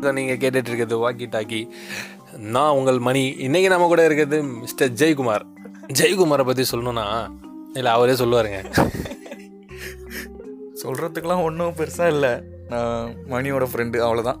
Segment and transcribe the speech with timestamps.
[0.00, 1.68] நீங்க கேட்டுட்டு இருக்கிறது வாக்கி டாக்கி
[2.36, 3.28] நான் உங்கள் மணி.
[3.28, 5.42] இன்னைக்கு நம்ம கூட இருக்கிறது மிஸ்டர் ஜெயக்குமார்.
[5.92, 7.30] ஜெயக்குமாரை பத்தி சொல்லணும்னா
[7.74, 8.88] இல்ல அவரே சொல்லுவாருங்க.
[10.82, 12.30] சொல்கிறதுக்கெலாம் ஒன்றும் பெருசாக இல்லை.
[12.68, 14.38] நான் மணியோட ஃப்ரெண்டு அவ்வளோதான்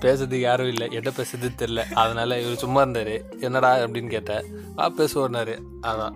[0.00, 0.88] பேசுறதுக்கு யாரும் இல்லை.
[0.92, 1.92] என்ன பேசுறது தெரியல.
[1.92, 3.22] அதனால இவர் சும்மா இருந்தாரு.
[3.40, 4.44] என்னடா அப்படின்னு கேட்டேன்
[4.78, 6.12] ஆ பேசுவாரு அதான்.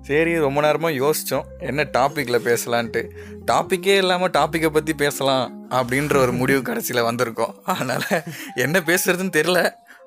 [0.00, 3.10] சரி ரொம்ப நேரமாக யோசித்தோம் என்ன டாப்பிக்கில் பேசலான்ட்டு.
[3.46, 5.55] டாப்பிக்கே இல்லாமல் டாப்பிக்கை பற்றி பேசலாம்.
[5.70, 7.54] அப்படின்ற ஒரு முடிவு கடைசியில் வந்திருக்கோம்.
[7.64, 8.08] அதனால்
[8.54, 9.60] என்ன பேசுறதுன்னு தெரில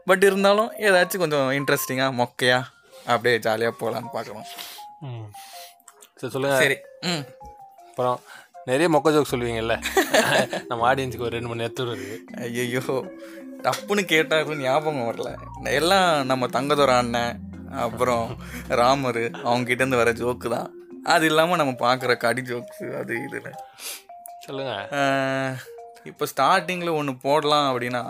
[0.06, 2.60] பட் இருந்தாலும் ஏதாச்சும் கொஞ்சம் இன்ட்ரெஸ்டிங்காக மொக்கையா
[3.06, 4.48] அப்படியே ஜாலியாக போகலான்னு பார்க்குறோம்.
[6.16, 6.58] சரி சொல்லுங்க.
[6.58, 6.78] சரி.
[7.02, 7.26] ம்.
[7.90, 8.20] அப்புறம்
[8.66, 9.76] நிறைய மொக்க ஜோக் சொல்லுவீங்கல்ல.
[10.68, 12.42] நம்ம ஆடியன்ஸுக்கு ஒரு ரெண்டு மணி நேரத்தோடு இருக்கு.
[12.42, 12.82] ஐயோ
[13.64, 15.30] டப்புன்னு கேட்டாலும் ஞாபகம் வரல.
[15.64, 17.40] எல்லாம் நம்ம தங்கதோர அண்ணன்
[17.72, 18.38] அப்புறம்
[18.68, 20.70] ராமர் அவங்க கிட்ட இருந்து வர ஜோக்கு தான்.
[21.04, 23.52] அது இல்லாமல் நம்ம பார்க்குற கடி ஜோக்ஸ் அது இதில்
[24.50, 24.76] சொல்லுங்க.
[26.10, 28.04] இப்போ ஸ்டார்டிங்கில் ஒன்று போடலாம் அப்படின்னா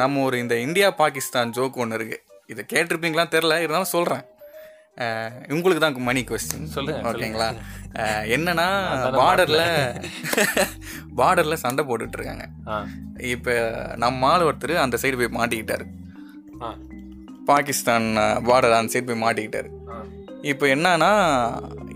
[0.00, 2.22] நம்ம ஒரு இந்த இந்தியா பாகிஸ்தான் ஜோக் ஒன்று இருக்குது
[2.52, 4.24] இதை கேட்டிருப்பீங்களா தெரில இருந்தாலும் சொல்கிறேன்
[5.52, 7.48] உங்களுக்கு தான் மணி கொஸ்டின் சொல்லுங்க, ஓகேங்களா?
[8.34, 8.66] என்னன்னா
[9.20, 9.64] பார்டரில்
[11.20, 12.44] பார்டரில் சண்டை போட்டுட்டு இருக்காங்க.
[13.34, 13.54] இப்போ
[14.04, 15.86] நம்ம ஆள் ஒருத்தர் அந்த சைடு போய் மாட்டிக்கிட்டாரு.
[17.50, 18.06] பாகிஸ்தான்
[18.50, 19.70] பார்டர் அந்த சைடு போய் மாட்டிக்கிட்டாரு.
[20.50, 21.10] இப்போ என்னன்னா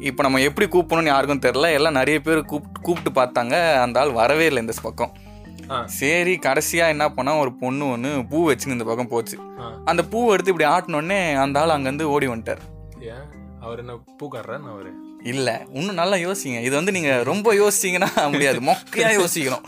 [0.09, 3.55] இப்போ நம்ம எப்படி கூப்பிடணும்னு யாருக்கும் தெரில எல்லாம் நிறைய பேர் கூப்பிட்டு கூப்பிட்டு பார்த்தாங்க.
[3.85, 5.13] அந்த ஆள் வரவே இல்லை இந்த பக்கம்.
[5.99, 9.37] சரி கடைசியாக என்ன பண்ணா ஒரு பொண்ணு ஒன்று பூ வச்சுன்னு இந்த பக்கம் போச்சு.
[9.91, 12.63] அந்த பூ எடுத்து இப்படி ஆட்டினோடனே அந்த ஆள் அங்கேருந்து ஓடி வந்துட்டார்.
[13.65, 14.93] அவர் என்ன பூக்காரன் அவரு?
[15.33, 15.57] இல்லை.
[15.79, 16.59] இன்னும் நல்லா யோசிங்க.
[16.69, 18.61] இது வந்து நீங்கள் ரொம்ப யோசிச்சிங்கன்னா முடியாது.
[18.71, 19.67] மொக்கையாக யோசிக்கணும்.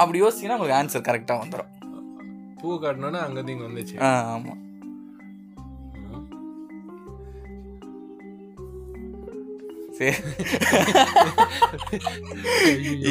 [0.00, 1.72] அப்படி யோசிச்சிங்கன்னா உங்களுக்கு ஆன்சர் கரெக்டாக வந்துடும்
[2.62, 3.96] பூ காட்டினோன்னே அங்கேருந்து இங்கே வந்துச்சு.
[4.06, 4.62] ஆ ஆமாம்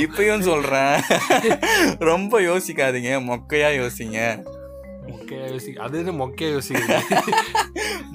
[0.03, 0.95] இப்பயும் சொல்றேன்.
[2.11, 4.19] ரொம்ப யோசிக்காதீங்க மொக்கையா யோசிங்க.
[5.07, 6.97] மொக்கையா யோசி அது என்ன மொக்கையா யோசிக்கிறது?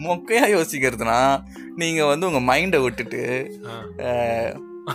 [0.07, 1.19] மொக்கையா யோசிக்கிறதுனா
[1.77, 3.23] நீங்க வந்து உங்க மைண்டை விட்டுட்டு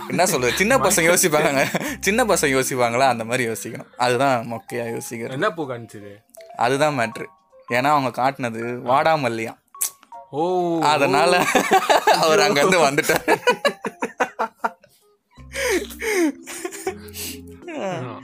[0.08, 0.52] என்ன சொல்றது?
[0.56, 1.62] சின்ன பசங்க யோசிப்பாங்க
[2.00, 3.06] சின்ன பசங்க யோசிப்பாங்களா?
[3.14, 3.90] அந்த மாதிரி யோசிக்கணும்.
[3.96, 5.36] அதுதான் மொக்கையா யோசிக்கிறது.
[5.38, 6.12] என்ன பூ காணிச்சது
[6.56, 7.26] அதுதான் மேட்ரு
[7.72, 9.54] ஏன்னா அவங்க காட்டினது வாடாமல்லியா.
[10.30, 10.40] ஓ.
[10.80, 11.32] அதனால
[12.20, 13.38] அவர் அங்கிருந்து வந்துட்டார்.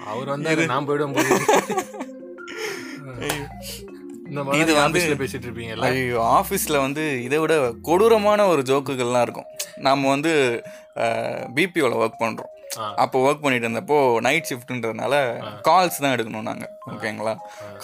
[0.06, 1.40] அவர் வந்தாரு நான் போயிடும் போது
[4.26, 5.80] இந்த மாதிரி இது வந்து- பேசிட்டு இருப்பீங்கல்ல?
[5.80, 9.44] ஐயோ ஆஃபீஸில் வந்து இதை விட கொடூரமான ஒரு ஜோக்குகள்லாம் இருக்கும்.
[9.76, 10.62] நம்ம வந்து
[11.54, 12.52] பிபிஓவில் ஒர்க் பண்ணுறோம்.
[13.02, 13.96] அப்போ ஒர்க் பண்ணிட்டு இருந்தப்போ
[14.26, 15.14] நைட் ஷிஃப்ட்ன்றதுனால
[15.68, 17.34] கால்ஸ் தான் எடுக்கணும் நாங்கள் ஓகேங்களா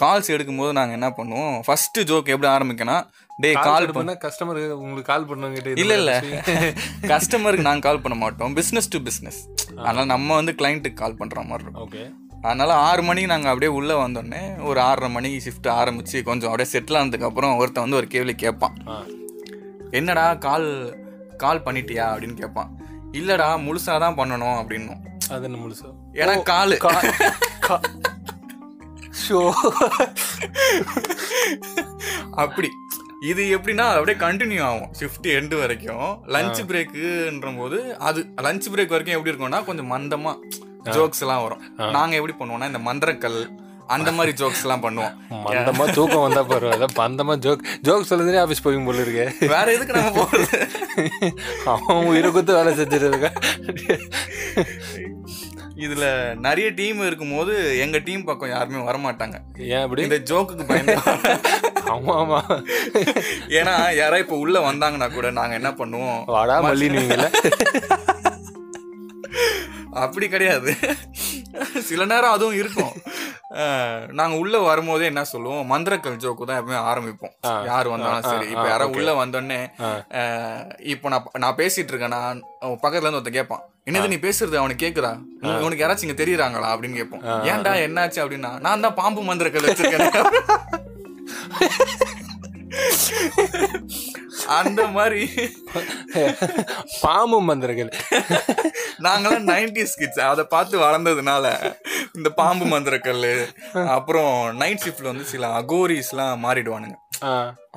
[0.01, 3.03] கால்ஸ் எடுக்கும்போது நாங்கள் என்ன பண்ணுவோம் ஃபர்ஸ்ட் ஜோக் எப்படி ஆரம்பிக்கணும்
[3.43, 6.11] டே கால் பண்ண கஸ்டமர் உங்களுக்கு கால் பண்ணவங்கிட்ட இல்ல இல்ல.
[7.13, 9.39] கஸ்டமருக்கு நாங்கள் கால் பண்ண மாட்டோம் பிஸ்னஸ் டு பிஸ்னஸ்
[9.85, 11.85] அதனால நம்ம வந்து கிளைண்ட்டுக்கு கால் பண்ற மாதிரி இருக்கும்.
[11.87, 12.03] ஓகே
[12.47, 16.99] அதனால ஆறு மணிக்கு நாங்கள் அப்படியே உள்ளே வந்தோடனே ஒரு ஆறரை மணிக்கு ஷிஃப்ட் ஆரம்பிச்சு கொஞ்சம் அப்படியே செட்டில்
[16.99, 18.77] ஆனதுக்கு அப்புறம் ஒருத்தன் வந்து ஒரு கேள்வி கேட்பான்.
[19.99, 20.67] என்னடா கால்
[21.43, 22.71] கால் பண்ணிட்டியா அப்படின்னு கேட்பான்.
[23.19, 25.01] இல்லடா முழுசா தான் பண்ணணும் அப்படின்னும்.
[25.29, 25.89] அது என்ன முழுசா?
[26.13, 26.77] ஏன்னா காலு.
[29.23, 29.39] ஷோ.
[32.43, 32.69] அப்படி.
[33.29, 34.91] இது எப்படின்னா அது அப்படியே கண்டினியூ ஆகும்.
[34.99, 36.09] ஷிஃப்ட் எண்டு வரைக்கும்.
[36.35, 37.79] லஞ்ச் பிரேக்குன்ற போது
[38.09, 40.33] அது லஞ்ச் பிரேக் வரைக்கும் எப்படி இருக்கும்னா கொஞ்சம் மந்தமா
[40.95, 41.63] ஜோக்ஸ் எல்லாம் வரும்.
[41.97, 43.39] நாங்க எப்படி பண்ணுவோம்னா இந்த மந்திரக்கல்
[43.93, 45.13] அந்த மாதிரி ஜோக்ஸ் எல்லாம் பண்ணுவோம்.
[45.45, 49.25] மந்தமா தூக்கம் வந்தா பரவாயில்ல பந்தமா ஜோக் ஜோக் சொல்லுறதே ஆபீஸ் போய் போல இருக்கு.
[49.47, 50.59] வேற எதுக்கு நம்ம போறது?
[51.73, 53.29] அவன் உயிரை குத்து வேலை செஞ்சிருக்க
[55.83, 56.05] இதுல
[56.37, 59.37] நிறைய டீம் இருக்கும்போது எங்க டீம் பக்கம் யாருமே வரமாட்டாங்க.
[59.67, 60.03] ஏன் அப்படி?
[60.03, 60.95] இந்த ஜோக்குக்கு பயந்து
[61.93, 62.39] ஆமா ஆமா.
[63.57, 66.19] ஏன்னா யாராவது இப்ப உள்ள வந்தாங்கன்னா கூட நாங்க என்ன பண்ணுவோம்?
[66.27, 67.27] வாடா மல்லி நீங்கல்ல
[70.03, 70.71] அப்படி கிடையாது.
[71.87, 72.93] சில நேரம் அதுவும் இருக்கும்.
[74.11, 75.71] நாங்க உள்ள வரும்போதே என்ன சொல்லுவோம்?
[75.71, 77.65] மந்திரக்கல் ஜோக்கு தான் எப்பவுமே ஆரம்பிப்போம்.
[77.65, 78.47] யார் வந்தாலும் சரி.
[78.49, 79.61] இப்ப யாராவது உள்ள வந்தோடனே
[80.79, 82.07] இப்போ நான் நான் பேசிட்டு இருக்கேன்.
[82.07, 83.61] நான் பக்கத்துல இருந்து ஒருத்தன் கேட்பான்.
[83.85, 84.55] என்னது நீ பேசுறது?
[84.55, 85.19] அவனுக்கு கேக்குதா?
[85.41, 86.69] உனக்கு- உனக்கு யாராச்சும் இங்க தெரியுறாங்களா?
[86.73, 87.21] அப்படின்னு கேட்போம்.
[87.21, 90.25] ஏன்டா என்னாச்சு அப்படின்னா நான் தான் பாம்பு மந்திரக்கல் வச்சிருக்கேன்.
[94.59, 95.23] அந்த மாதிரி.
[97.01, 97.91] பாம்பு மந்திரங்கள்.
[99.05, 101.45] நாங்களாம் நைன்டிஸ் கிட்ஸ் அதை பார்த்து வளர்ந்ததுனால
[102.17, 103.27] இந்த பாம்பு மந்திரக்கல்
[103.97, 106.97] அப்புறம் நைட் ஷிஃப்ட்ல வந்து சில அகோரிஸ்லாம் மாறிடுவானுங்க.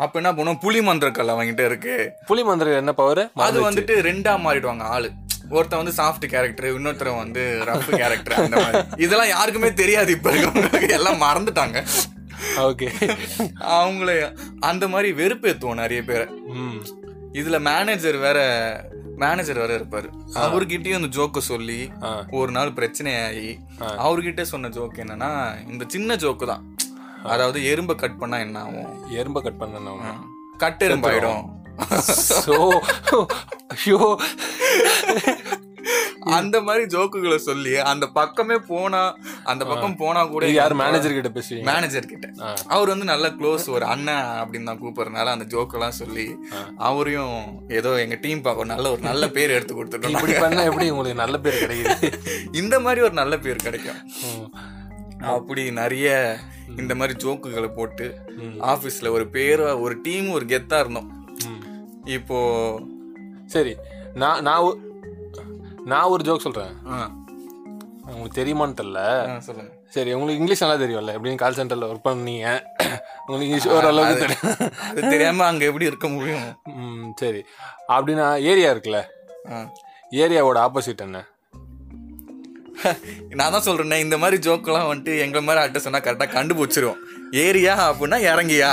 [0.05, 0.62] அப்ப என்ன பண்ணுவோம்?
[0.65, 1.97] புலி மந்திரக்கல் அவங்கிட்ட இருக்கு.
[2.31, 5.11] புலி மந்திரம் என்ன பவர் அது வந்துட்டு ரெண்டா மாறிடுவாங்க ஆளு.
[5.56, 9.03] ஒருத்தன் வந்து சாஃப்ட் கேரக்டர் இன்னொருத்தர் வந்து ரஃப் கேரக்டர் அந்த மாதிரி.
[9.05, 10.97] இதெல்லாம் யாருக்குமே தெரியாது இப்ப இருக்கிறவங்களுக்கு.
[10.99, 11.81] எல்லாம் மறந்துட்டாங்க.
[12.61, 12.88] ஓகே.
[13.76, 14.11] அவங்கள
[14.61, 16.26] அந்த மாதிரி வெறுப்பேத்துவோம் நிறைய பேரை.
[16.56, 16.81] ம்.
[17.32, 18.38] இதுல மேனேஜர் வேற
[19.17, 20.08] மேனேஜர் வேற இருப்பாரு.
[20.35, 21.81] அவர்கிட்டயும் அந்த ஜோக்க சொல்லி
[22.31, 23.50] ஒரு நாள் பிரச்சனையாகி
[23.99, 25.31] அவர்கிட்ட சொன்ன ஜோக் என்னன்னா
[25.69, 26.64] இந்த சின்ன ஜோக்கு தான்.
[27.25, 28.88] அதாவது எறும்பை கட் பண்ணா என்ன ஆகும்?
[29.12, 30.17] எறும்பை கட் பண்ண
[30.58, 31.44] கட்டெரும்பாயிடும்
[32.41, 32.56] ஸோ
[33.69, 34.00] ஐயோ.
[36.35, 39.01] அந்த மாதிரி ஜோக்குகளை சொல்லி அந்த பக்கமே போனா
[39.45, 41.67] அந்த பக்கம் போனா கூட யார் மேனேஜர் கிட்ட பேசுவீங்க?
[41.71, 42.27] மேனேஜர் கிட்ட.
[42.69, 46.27] அவர் வந்து நல்ல க்ளோஸ் ஒரு அண்ணன் அப்படின்னு தான் கூப்பிடுறதுனால அந்த ஜோக்கெல்லாம் சொல்லி
[46.89, 47.37] அவரையும்
[47.79, 50.15] ஏதோ எங்க டீம் பார்க்க நல்ல ஒரு நல்ல பேர் எடுத்து கொடுத்துட்டோம்.
[50.17, 52.11] இப்படி பண்ணா எப்படி உங்களுக்கு நல்ல பேர் கிடைக்குது?
[52.61, 54.01] இந்த மாதிரி ஒரு நல்ல பேர் கிடைக்கும்.
[55.35, 56.09] அப்படி நிறைய
[56.77, 58.07] இந்த மாதிரி ஜோக்குகளை போட்டு
[58.73, 61.11] ஆபீஸ்ல ஒரு பேர் ஒரு டீம் ஒரு கெத்தா இருந்தோம்.
[62.15, 62.39] இப்போ
[63.47, 63.73] சரி.
[64.15, 64.65] நான் நான்
[65.85, 66.73] நான் ஒரு ஜோக் சொல்றேன்.
[66.89, 66.99] ஆ,
[68.07, 69.01] உங்களுக்கு தெரியுமான்னு தெரியல.
[69.95, 72.47] சரி உங்களுக்கு இங்கிலீஷ் நல்லா தெரியும்ல எப்படியும் கால் சென்டர்ல ஒர்க் பண்ணீங்க.
[73.19, 74.57] உங்களுக்கு இங்கிலீஷ் ஓரளவுக்கு தெரியும்.
[74.89, 76.49] அது தெரியாம அங்க எப்படி இருக்க முடியும்?
[76.79, 77.41] ம் சரி.
[77.89, 79.01] அப்படின்னா ஏரியா இருக்குல்ல.
[80.17, 81.21] ஏரியாவோட ஆப்போசிட் என்ன?
[83.39, 86.99] நான் தான் சொல்றேனே இந்த மாதிரி ஜோக்கெல்லாம் வந்துட்டு எங்க மாதிரி அட்ட சொன்னா கரெக்டா கண்டுபிடிச்சிரும்.
[87.43, 88.71] ஏரியா அப்படின்னா இறங்கியா?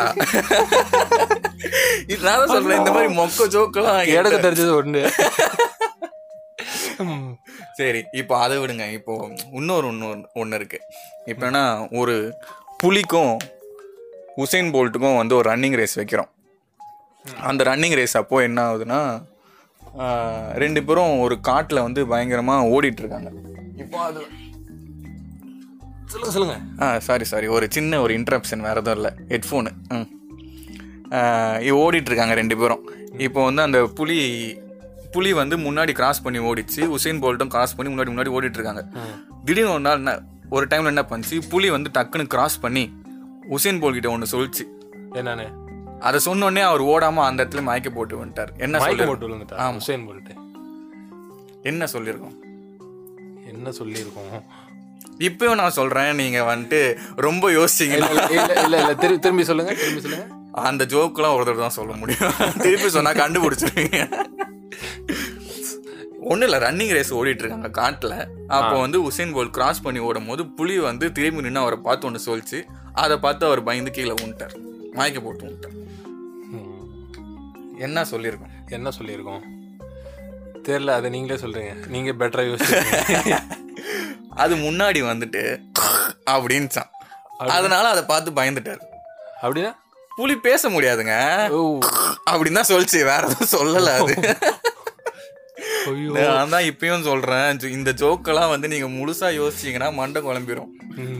[2.08, 5.04] இது நான் தான் சொல்றேன் இந்த மாதிரி மொக்க ஜோக்கெல்லாம் எனக்கு தெரிஞ்சது ஒன்று.
[7.80, 8.86] சரி இப்போ அதை விடுங்க.
[8.98, 9.14] இப்போ
[9.60, 10.80] இன்னொரு இன்னொரு ஒன்று இருக்கு.
[11.32, 11.62] இப்போ என்ன
[12.02, 12.16] ஒரு
[12.84, 13.34] புலிக்கும்
[14.44, 16.30] உசைன் போல்ட்டுக்கும் வந்து ஒரு ரன்னிங் ரேஸ் வைக்கிறோம்.
[17.50, 19.02] அந்த ரன்னிங் ரேஸ் அப்போ என்ன ஆகுதுன்னா
[20.64, 23.30] ரெண்டு பேரும் ஒரு காட்டில் வந்து பயங்கரமாக ஓடிட்டு இருக்காங்க.
[23.84, 24.22] இப்போ அது
[26.12, 26.56] சொல்லுங்க சொல்லுங்க.
[26.84, 29.12] ஆ சாரி சாரி ஒரு சின்ன ஒரு இன்ட்ரப்ஷன் வேறு எதுவும் இல்லை.
[29.34, 30.08] ஹெட்ஃபோனு ம்.
[31.66, 32.84] இது ஓடிட்டு இருக்காங்க ரெண்டு பேரும்.
[33.28, 34.18] இப்போ வந்து அந்த புலி
[35.12, 38.84] புலி வந்து முன்னாடி கிராஸ் பண்ணி ஓடிச்சு உசைன் போல்ட்டும் கிராஸ் பண்ணி முன்னாடி முன்னாடி ஓடிட்டு இருக்காங்க
[39.46, 40.14] திடீர்னு ஒரு நாள் என்ன
[40.50, 42.84] ஒரு டைம்ல என்ன பண்ணுச்சு புலி வந்து டக்குன்னு கிராஸ் பண்ணி
[43.50, 44.64] உசைன் போல் கிட்ட ஒன்று சொல்லிச்சு.
[45.14, 45.46] என்னன்னு?
[46.00, 49.58] அதை சொன்னோடனே அவர் ஓடாம அந்த இடத்துல மயக்க போட்டு வந்துட்டார் என்ன மயக்க போட்டு விழுந்துட்டா?
[49.58, 50.36] ஹுசேன் போல்ட்டு
[51.64, 52.36] என்ன சொல்லியிருக்கோம்?
[53.52, 54.42] என்ன சொல்லியிருக்கோம்?
[55.20, 56.80] இப்பயும் நான் சொல்றேன் நீங்க வந்துட்டு
[57.16, 58.10] ரொம்ப யோசிச்சீங்கன்னா.
[58.10, 60.28] இல்ல இல்ல இல்ல இல்ல திரு- திரும்பி சொல்லுங்க திரும்பி சொல்லுங்க.
[60.52, 62.34] அந்த ஜோக்கெல்லாம் ஒரு தடவை தான் சொல்ல முடியும்.
[62.60, 64.00] திருப்பி சொன்னா கண்டுபிடிச்சிருவீங்க.
[66.22, 68.28] ஒன்றும் இல்லை ரன்னிங் ரேஸ் ஓடிட்டு இருக்காங்க காட்டில்.
[68.48, 72.28] அப்போ வந்து உசேன் போல் கிராஸ் பண்ணி ஓடும் போது புலி வந்து திரும்பி நின்று அவரை பார்த்து ஒன்று
[72.28, 72.66] சொல்லிச்சு.
[72.94, 74.56] அதை பார்த்து அவர் பயந்து கீழே விட்டார்
[74.92, 75.70] மயக்க போட்டு
[76.50, 77.78] ம்.
[77.78, 78.70] என்ன சொல்லியிருக்கோம்?
[78.70, 79.42] என்ன சொல்லியிருக்கோம்?
[80.64, 81.88] தெரியல அதை நீங்களே சொல்றீங்க.
[81.88, 83.40] நீங்க பெட்டரா யோசிச்சிருக்கீங்க.
[84.30, 85.62] அது முன்னாடி வந்துட்டு
[86.32, 86.90] அப்படின்ச்சான்
[87.38, 88.82] அதனால அதை பார்த்து பயந்துட்டார்.
[89.42, 89.76] அப்படின்னா?
[90.16, 91.50] புலி பேச முடியாதுங்க.
[91.50, 91.80] ஓ.
[92.32, 93.04] அப்படின்னு தான் சொல்லிச்சு.
[93.04, 94.16] வேற எதுவும் சொல்லல அது.
[96.38, 97.60] நான் தான் இப்பயும் சொல்றேன்.
[97.78, 100.72] இந்த ஜோக்கெல்லாம் வந்து நீங்க முழுசா யோசிச்சீங்கன்னா மண்டை குழம்பிரும்.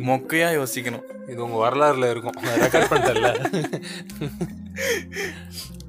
[0.10, 1.06] மொக்கையா யோசிக்கணும்.
[1.32, 2.38] இது உங்க வரலாறுல இருக்கும்.
[2.64, 3.30] ரெக்கார்ட் பண்ணிட்டல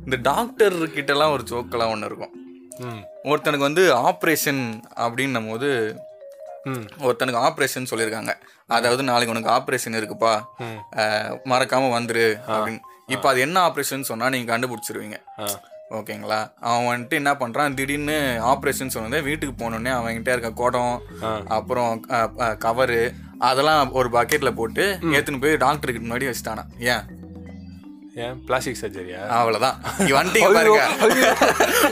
[0.04, 2.32] இந்த டாக்டர் கிட்டலாம் ஒரு ஜோக்கெல்லாம் ஒன்று இருக்கும்.
[3.30, 4.62] ஒருத்தனுக்கு வந்து ஆப்ரேஷன்
[5.04, 5.69] அப்படின்னும் போது
[7.06, 8.32] ஒருத்தனுக்கு ஆப்ரேஷன் சொல்லியிருக்காங்க.
[8.76, 10.34] அதாவது நாளைக்கு உனக்கு ஆப்ரேஷன் இருக்குப்பா.
[11.52, 12.82] மறக்காம வந்துரு அப்படின்னு.
[13.14, 15.19] இப்போ அது என்ன ஆப்ரேஷன் சொன்னா நீங்க கண்டுபிடிச்சிருவீங்க.
[15.98, 16.38] ஓகேங்களா?
[16.68, 17.74] அவன் வந்துட்டு என்ன பண்றான்?
[17.78, 18.18] திடீர்னு
[18.52, 20.94] ஆப்ரேஷன் சொன்னதே வீட்டுக்கு போனோடனே அவன்கிட்ட இருக்க குடம்
[21.56, 21.90] அப்புறம்
[22.66, 23.00] கவரு
[23.48, 24.84] அதெல்லாம் ஒரு பக்கெட்ல போட்டு
[25.16, 27.04] ஏத்துன்னு போய் டாக்டருக்கு முன்னாடி வச்சுட்டானா ஏன்?
[28.24, 28.36] ஏன்?
[28.46, 29.76] பிளாஸ்டிக் சர்ஜரியா அவ்வளவுதான்.
[30.04, 30.82] நீ வந்துட்டீங்க பாருங்க.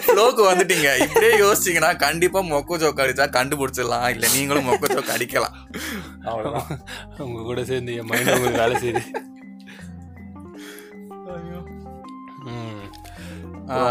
[0.07, 0.89] ஃப்ளோக்கு வந்துட்டீங்க.
[1.05, 4.07] இப்படியே யோசிச்சீங்கன்னா கண்டிப்பா மொக்க ஜோக்கு அடிச்சா கண்டுபிடிச்சிடலாம்.
[4.15, 5.57] இல்ல நீங்களும் மொக்க ஜோக்கு அடிக்கலாம்.
[6.31, 6.69] அவ்வளவுதான்.
[7.27, 9.03] உங்க கூட சேர்ந்து என் மைண்ட் உங்களுக்கு வேலை செய்யுது.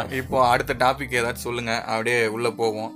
[0.10, 1.84] இப்போ அடுத்த டாபிக் ஏதாச்சும் சொல்லுங்க.
[1.84, 2.92] அப்படியே உள்ள போவோம்.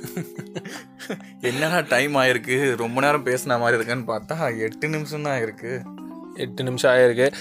[1.40, 2.76] என்னடா டைம் ஆயிருக்கு?
[2.76, 5.82] ரொம்ப நேரம் பேசின மாதிரி இருக்குன்னு பார்த்தா எட்டு நிமிஷம் தான் இருக்கு.
[6.34, 7.32] எட்டு நிமிஷம் ஆயிருக்கு.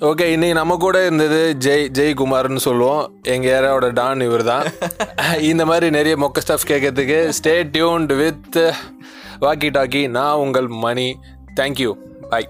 [0.00, 3.20] ஓகே இன்னைக்கு நம்ம கூட இருந்தது ஜெய் ஜெய்குமார்னு சொல்லுவோம்.
[3.22, 4.66] எங்கள் ஏரியாவோட டான் இவர் தான்
[5.50, 8.58] இந்த மாதிரி நிறைய மொக்க ஸ்டாஃப் கேட்கறதுக்கு stay tuned with
[9.40, 11.18] walkie talkie நான் உங்கள் மணி.
[11.60, 11.92] Thank you
[12.30, 12.48] bye